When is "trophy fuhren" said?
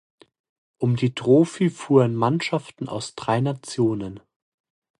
1.13-2.15